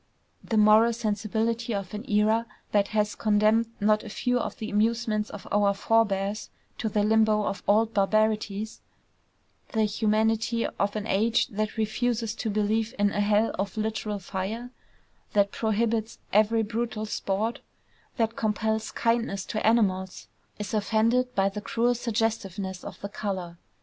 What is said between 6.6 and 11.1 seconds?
to the limbo of old barbarities, the humanity of an